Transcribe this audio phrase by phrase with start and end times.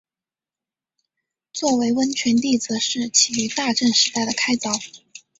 [1.53, 4.81] 作为温泉地则是起于大正时代的开凿。